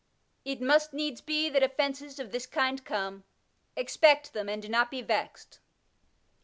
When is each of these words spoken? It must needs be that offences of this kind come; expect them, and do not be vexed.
It 0.43 0.63
must 0.63 0.93
needs 0.93 1.21
be 1.21 1.47
that 1.51 1.61
offences 1.61 2.17
of 2.17 2.31
this 2.31 2.47
kind 2.47 2.83
come; 2.83 3.23
expect 3.75 4.33
them, 4.33 4.49
and 4.49 4.59
do 4.59 4.67
not 4.67 4.89
be 4.89 5.03
vexed. 5.03 5.59